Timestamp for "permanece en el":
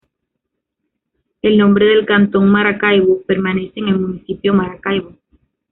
3.21-3.99